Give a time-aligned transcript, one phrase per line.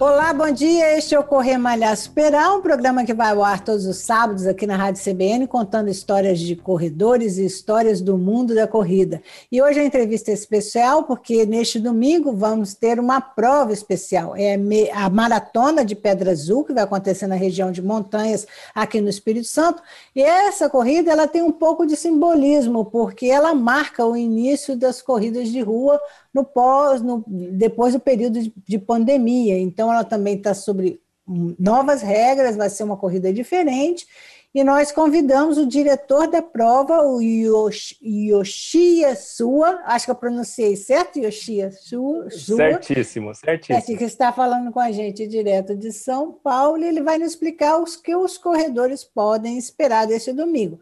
[0.00, 0.96] Olá, bom dia.
[0.96, 4.46] Este é o Correr Malhar Superar, um programa que vai ao ar todos os sábados
[4.46, 9.20] aqui na Rádio CBN, contando histórias de corredores e histórias do mundo da corrida.
[9.52, 14.34] E hoje a entrevista é especial porque neste domingo vamos ter uma prova especial.
[14.34, 14.58] É
[14.94, 19.48] a Maratona de Pedra Azul, que vai acontecer na região de Montanhas, aqui no Espírito
[19.48, 19.82] Santo.
[20.16, 25.02] E essa corrida ela tem um pouco de simbolismo, porque ela marca o início das
[25.02, 26.00] corridas de rua
[26.32, 29.58] no pós, no, depois do período de, de pandemia.
[29.58, 31.00] Então, ela também está sobre
[31.58, 34.06] novas regras, vai ser uma corrida diferente.
[34.52, 40.74] E nós convidamos o diretor da prova, o Yoshi, Yoshia Sua, acho que eu pronunciei
[40.74, 42.28] certo, Yoshia Sua?
[42.56, 43.96] Certíssimo, certíssimo.
[43.96, 47.78] Que está falando com a gente direto de São Paulo, e ele vai nos explicar
[47.78, 50.80] os que os corredores podem esperar desse domingo.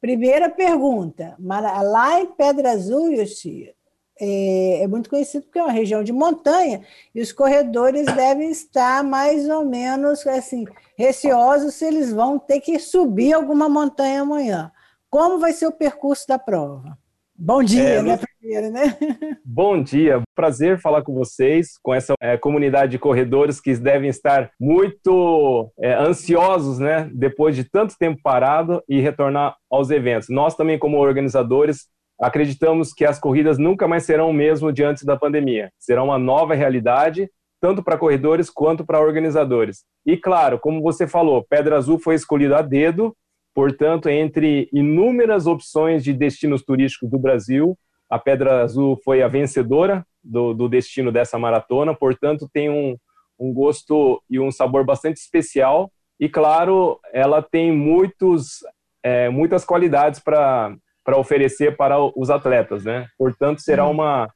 [0.00, 3.74] Primeira pergunta, lá em Pedra Azul, Yoshia,
[4.20, 6.82] é, é, muito conhecido porque é uma região de montanha
[7.14, 10.64] e os corredores devem estar mais ou menos assim
[10.96, 14.70] receosos se eles vão ter que subir alguma montanha amanhã.
[15.10, 16.96] Como vai ser o percurso da prova?
[17.36, 18.96] Bom dia, é, né, primeiro, né?
[19.44, 24.52] Bom dia, prazer falar com vocês, com essa é, comunidade de corredores que devem estar
[24.58, 30.28] muito é, ansiosos, né, depois de tanto tempo parado e retornar aos eventos.
[30.28, 31.88] Nós também, como organizadores,
[32.20, 35.70] acreditamos que as corridas nunca mais serão o mesmo de antes da pandemia.
[35.78, 37.28] Será uma nova realidade,
[37.60, 39.84] tanto para corredores quanto para organizadores.
[40.06, 43.16] E claro, como você falou, Pedra Azul foi escolhida a dedo,
[43.54, 47.76] portanto, entre inúmeras opções de destinos turísticos do Brasil,
[48.10, 52.96] a Pedra Azul foi a vencedora do, do destino dessa maratona, portanto, tem um,
[53.38, 55.90] um gosto e um sabor bastante especial.
[56.18, 58.58] E claro, ela tem muitos,
[59.02, 63.06] é, muitas qualidades para para oferecer para os atletas, né?
[63.18, 63.92] Portanto, será uhum.
[63.92, 64.30] uma,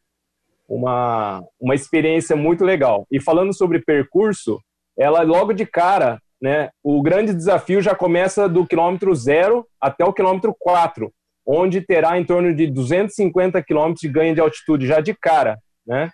[0.69, 3.07] uma, uma experiência muito legal.
[3.11, 4.61] E falando sobre percurso,
[4.97, 6.69] ela logo de cara, né?
[6.85, 11.11] O grande desafio já começa do quilômetro zero até o quilômetro 4,
[11.47, 16.11] onde terá em torno de 250 quilômetros de ganho de altitude já de cara, né?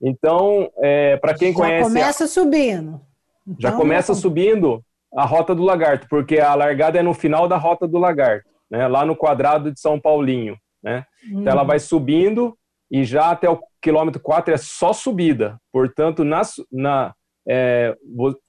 [0.00, 1.82] Então, é, para quem já conhece.
[1.82, 3.00] Já começa subindo.
[3.58, 4.82] Já então, começa subindo
[5.14, 8.86] a Rota do Lagarto, porque a largada é no final da Rota do Lagarto né,
[8.86, 10.56] lá no quadrado de São Paulinho.
[10.82, 11.04] Né?
[11.30, 11.40] Uhum.
[11.40, 12.56] Então ela vai subindo
[12.90, 15.58] e já até o quilômetro 4 é só subida.
[15.72, 17.14] Portanto, na, na,
[17.48, 17.96] é,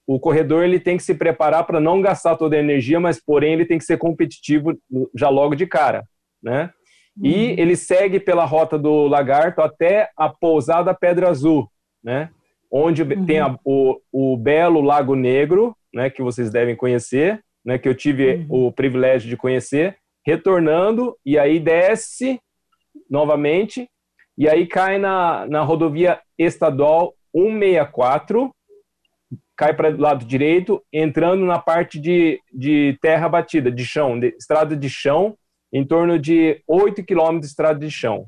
[0.05, 3.53] o corredor ele tem que se preparar para não gastar toda a energia, mas porém
[3.53, 4.78] ele tem que ser competitivo
[5.16, 6.03] já logo de cara.
[6.41, 6.72] Né?
[7.17, 7.25] Uhum.
[7.25, 11.69] E ele segue pela rota do Lagarto até a pousada Pedra Azul,
[12.03, 12.29] né?
[12.72, 13.25] onde uhum.
[13.25, 17.95] tem a, o, o belo Lago Negro, né, que vocês devem conhecer, né, que eu
[17.95, 18.67] tive uhum.
[18.67, 22.38] o privilégio de conhecer, retornando, e aí desce
[23.09, 23.89] novamente,
[24.38, 28.53] e aí cai na, na rodovia estadual 164,
[29.55, 34.35] cai para o lado direito, entrando na parte de, de terra batida, de chão, de,
[34.37, 35.37] estrada de chão,
[35.71, 38.25] em torno de 8 quilômetros de estrada de chão.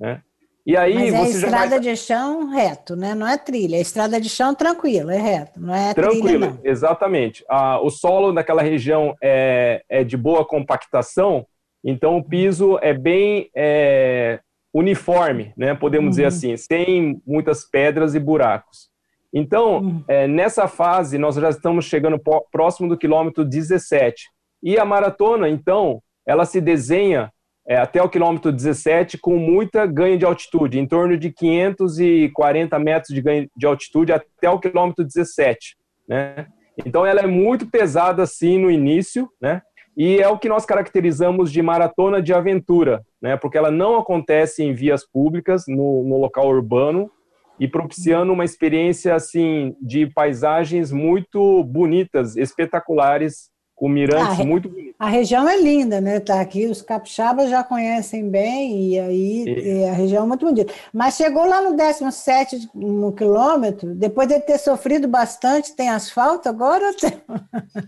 [0.00, 0.22] Né?
[0.66, 1.80] E aí Mas é estrada vai...
[1.80, 3.14] de chão reto, né?
[3.14, 3.76] Não é trilha.
[3.76, 5.60] É estrada de chão tranquilo, é reto.
[5.60, 6.58] Não é tranquilo, trilha, não.
[6.64, 7.44] exatamente.
[7.48, 11.46] Ah, o solo daquela região é, é de boa compactação,
[11.84, 14.40] então o piso é bem é,
[14.72, 15.74] uniforme, né?
[15.74, 16.10] Podemos uhum.
[16.10, 18.88] dizer assim, sem muitas pedras e buracos.
[19.34, 20.04] Então, uhum.
[20.08, 22.18] é, nessa fase, nós já estamos chegando
[22.50, 24.30] próximo do quilômetro 17.
[24.62, 27.30] E a maratona, então, ela se desenha
[27.66, 33.14] é, até o quilômetro 17 com muita ganho de altitude, em torno de 540 metros
[33.14, 35.76] de ganho de altitude até o quilômetro 17,
[36.08, 36.46] né?
[36.84, 39.62] Então ela é muito pesada assim no início, né?
[39.96, 43.36] E é o que nós caracterizamos de maratona de aventura, né?
[43.36, 47.10] Porque ela não acontece em vias públicas, no, no local urbano,
[47.58, 54.94] e propiciando uma experiência assim de paisagens muito bonitas, espetaculares com mirantes ah, muito bonitos.
[54.98, 56.20] A região é linda, né?
[56.20, 59.80] Tá aqui, os capixabas já conhecem bem, e aí e...
[59.80, 60.72] E a região é muito bonita.
[60.92, 66.90] Mas chegou lá no 17 no quilômetro, depois de ter sofrido bastante, tem asfalto agora?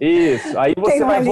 [0.00, 1.22] Isso, aí você vai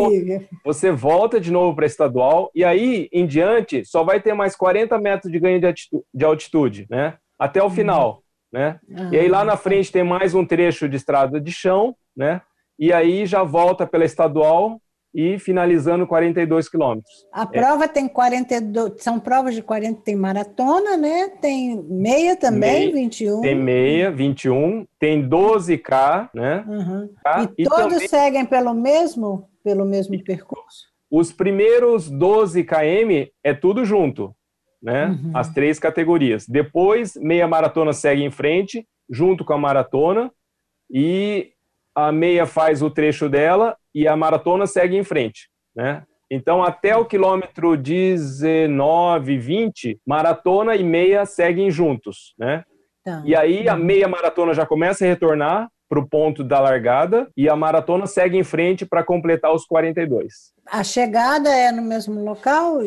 [0.65, 4.99] você volta de novo para estadual, e aí em diante só vai ter mais 40
[4.99, 7.15] metros de ganho de altitude, de altitude né?
[7.39, 8.23] Até o final.
[8.53, 8.79] Né?
[8.97, 12.41] Ah, e aí lá na frente tem mais um trecho de estrada de chão, né?
[12.79, 14.81] E aí já volta pela estadual
[15.15, 17.25] e finalizando 42 quilômetros.
[17.33, 17.89] A prova é.
[17.89, 21.29] tem 42, são provas de 40, tem maratona, né?
[21.41, 23.41] Tem meia também, meia, 21.
[23.41, 26.65] Tem meia, 21, tem 12K, né?
[26.67, 27.09] Uhum.
[27.23, 30.93] K, e, e, todos também, seguem pelo mesmo pelo mesmo percurso?
[31.11, 34.37] Os primeiros 12 km é tudo junto,
[34.83, 35.07] né?
[35.07, 35.31] Uhum.
[35.33, 36.47] As três categorias.
[36.47, 40.31] Depois, meia maratona segue em frente, junto com a maratona,
[40.91, 41.54] e
[41.95, 46.03] a meia faz o trecho dela e a maratona segue em frente, né?
[46.31, 52.65] Então, até o quilômetro 19, 20, maratona e meia seguem juntos, né?
[53.05, 53.23] Tá.
[53.25, 57.49] E aí a meia maratona já começa a retornar para o ponto da largada e
[57.49, 60.53] a maratona segue em frente para completar os 42.
[60.67, 62.83] A chegada é no mesmo local?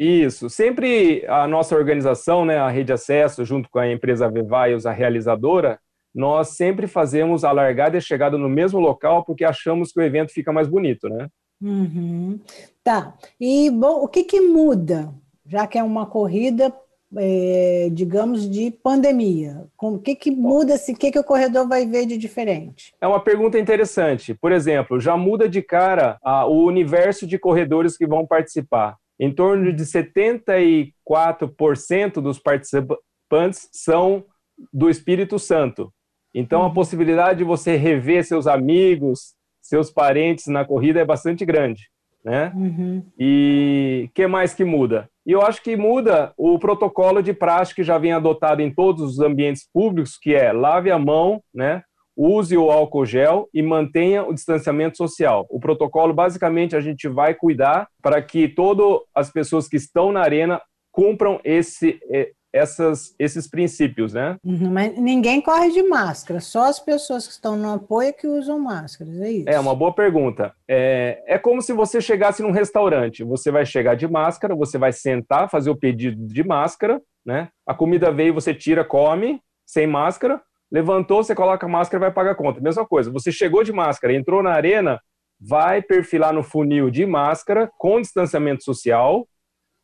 [0.00, 0.48] Isso.
[0.48, 5.78] Sempre a nossa organização, né, a Rede Acesso, junto com a empresa Vevaios, a realizadora,
[6.16, 10.02] nós sempre fazemos a largada e a chegada no mesmo local porque achamos que o
[10.02, 11.28] evento fica mais bonito, né?
[11.60, 12.40] Uhum.
[12.82, 13.14] Tá.
[13.38, 15.12] E, bom, o que, que muda,
[15.46, 16.74] já que é uma corrida,
[17.14, 19.66] é, digamos, de pandemia?
[19.78, 20.92] O que, que muda-se?
[20.92, 22.94] O que, que o corredor vai ver de diferente?
[22.98, 24.32] É uma pergunta interessante.
[24.32, 28.96] Por exemplo, já muda de cara a, o universo de corredores que vão participar.
[29.20, 34.24] Em torno de 74% dos participantes são
[34.72, 35.92] do Espírito Santo.
[36.36, 36.74] Então, a uhum.
[36.74, 41.88] possibilidade de você rever seus amigos, seus parentes na corrida é bastante grande,
[42.22, 42.52] né?
[42.54, 43.02] Uhum.
[43.18, 45.08] E que mais que muda?
[45.24, 49.02] E eu acho que muda o protocolo de prática que já vem adotado em todos
[49.02, 51.82] os ambientes públicos, que é lave a mão, né?
[52.14, 55.46] Use o álcool gel e mantenha o distanciamento social.
[55.48, 60.20] O protocolo, basicamente, a gente vai cuidar para que todas as pessoas que estão na
[60.20, 60.60] arena
[60.92, 64.36] cumpram esse, eh, essas, esses princípios, né?
[64.44, 68.26] Uhum, mas ninguém corre de máscara, só as pessoas que estão no apoio é que
[68.26, 69.48] usam máscaras, é isso?
[69.48, 70.54] É uma boa pergunta.
[70.68, 74.92] É, é como se você chegasse num restaurante, você vai chegar de máscara, você vai
[74.92, 77.48] sentar, fazer o pedido de máscara, né?
[77.66, 80.40] A comida veio, você tira, come, sem máscara,
[80.70, 82.60] levantou, você coloca a máscara e vai pagar a conta.
[82.60, 85.00] Mesma coisa, você chegou de máscara, entrou na arena,
[85.38, 89.28] vai perfilar no funil de máscara, com distanciamento social.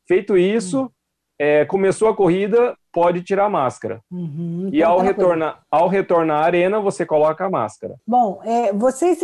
[0.08, 0.88] Feito isso, hum
[1.38, 4.00] é, começou a corrida, pode tirar a máscara.
[4.10, 7.96] Uhum, e ao retornar, ao retornar à arena, você coloca a máscara.
[8.06, 9.20] Bom, é, vocês,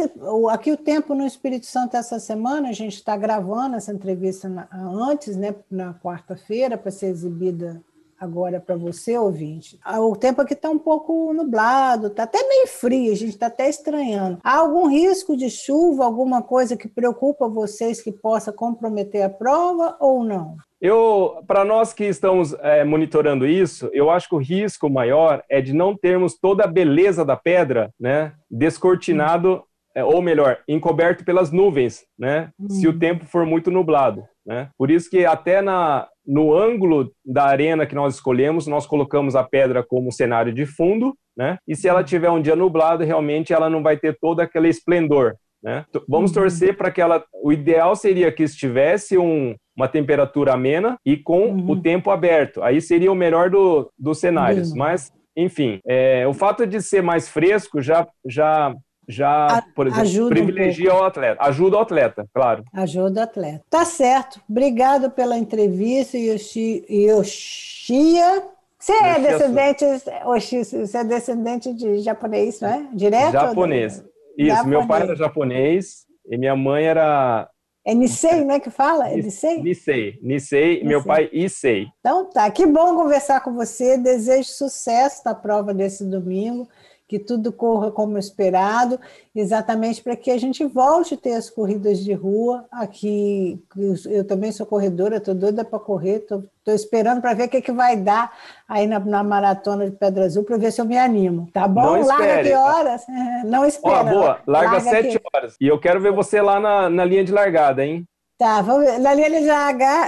[0.51, 4.69] aqui o tempo no Espírito Santo essa semana, a gente está gravando essa entrevista na,
[4.73, 7.81] antes, né, na quarta-feira, para ser exibida
[8.19, 9.79] agora para você, ouvinte.
[9.85, 13.47] Ah, o tempo aqui está um pouco nublado, está até meio frio, a gente está
[13.47, 14.39] até estranhando.
[14.43, 19.97] Há algum risco de chuva, alguma coisa que preocupa vocês que possa comprometer a prova
[20.01, 20.57] ou não?
[20.81, 25.61] Eu, para nós que estamos é, monitorando isso, eu acho que o risco maior é
[25.61, 29.65] de não termos toda a beleza da pedra, né, descortinado,
[29.95, 32.71] é, ou melhor, encoberto pelas nuvens, né, hum.
[32.71, 32.99] se o hum.
[32.99, 34.71] tempo for muito nublado, né.
[34.79, 39.43] Por isso que até na no ângulo da arena que nós escolhemos, nós colocamos a
[39.43, 41.57] pedra como cenário de fundo, né.
[41.67, 45.35] E se ela tiver um dia nublado, realmente ela não vai ter todo aquele esplendor,
[45.63, 45.85] né?
[46.09, 46.43] Vamos uhum.
[46.43, 47.25] torcer para que ela.
[47.43, 51.71] O ideal seria que estivesse um, uma temperatura amena e com uhum.
[51.71, 52.63] o tempo aberto.
[52.63, 54.71] Aí seria o melhor do, dos cenários.
[54.71, 54.79] Uhum.
[54.79, 58.75] Mas, enfim, é, o fato de ser mais fresco já, já,
[59.09, 61.43] já por exemplo, ajuda privilegia um o atleta.
[61.43, 62.63] Ajuda o atleta, claro.
[62.75, 63.65] Ajuda o atleta.
[63.71, 64.41] Tá certo.
[64.49, 68.43] Obrigado pela entrevista, Yoshi, Yoshia.
[68.79, 69.85] Você é descendente,
[70.25, 72.87] Oxi, você é descendente de japonês, não é?
[72.93, 73.33] Direto?
[73.33, 74.05] Japonês.
[74.37, 74.67] Isso, japonês.
[74.67, 77.49] meu pai era japonês e minha mãe era.
[77.85, 79.09] É Nisei, né, que fala?
[79.09, 79.63] É Nisei?
[79.63, 81.87] Nisei, Nisei, meu pai Issei.
[81.99, 86.69] Então tá, que bom conversar com você, desejo sucesso na prova desse domingo
[87.09, 89.01] que tudo corra como esperado,
[89.35, 93.59] exatamente para que a gente volte a ter as corridas de rua aqui.
[94.05, 97.73] Eu também sou corredora, estou doida para correr, estou esperando para ver o que, que
[97.73, 98.31] vai dar
[98.69, 101.49] aí na, na maratona de Pedra Azul, para ver se eu me animo.
[101.51, 101.97] Tá bom?
[101.97, 103.07] Não larga que horas?
[103.47, 103.95] Não espera.
[103.97, 105.57] Ó, boa, larga, larga sete horas.
[105.59, 108.07] E eu quero ver você lá na, na linha de largada, hein?
[108.39, 109.01] Tá, vamos ver.
[109.01, 109.47] Na linha de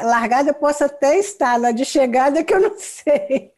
[0.06, 3.50] largada eu posso até estar, na de chegada que eu não sei.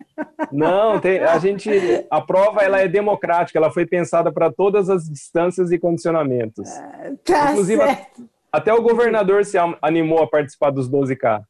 [0.50, 1.70] Não, tem, a gente,
[2.10, 6.70] a prova ela é democrática, ela foi pensada para todas as distâncias e condicionamentos.
[6.70, 8.28] Ah, tá Inclusive, certo.
[8.50, 11.42] até o governador se animou a participar dos 12K.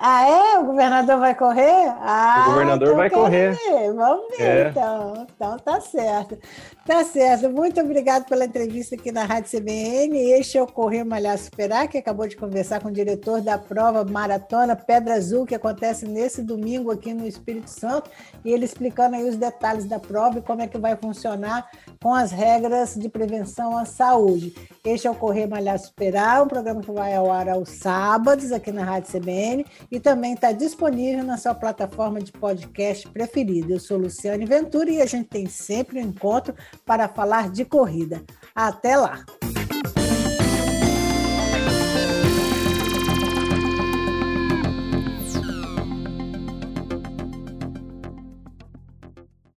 [0.00, 0.58] Ah, é?
[0.60, 1.92] O governador vai correr?
[2.00, 3.50] Ah, o governador então vai correr.
[3.50, 3.92] Ver.
[3.94, 4.68] Vamos ver, é.
[4.68, 5.26] então.
[5.34, 6.38] Então tá certo.
[6.86, 7.50] Tá certo.
[7.50, 10.16] Muito obrigado pela entrevista aqui na Rádio CBN.
[10.16, 14.04] Este é o Correr Malhar Superar, que acabou de conversar com o diretor da prova
[14.04, 18.08] Maratona Pedra Azul, que acontece nesse domingo aqui no Espírito Santo,
[18.44, 21.68] e ele explicando aí os detalhes da prova e como é que vai funcionar
[22.00, 24.54] com as regras de prevenção à saúde.
[24.84, 28.70] Este é o Correr Malhar Superar, um programa que vai ao ar aos sábados aqui
[28.70, 33.72] na Rádio CBN e também está disponível na sua plataforma de podcast preferida.
[33.72, 36.54] Eu sou Luciane Ventura e a gente tem sempre um encontro
[36.84, 38.22] para falar de corrida.
[38.54, 39.24] Até lá!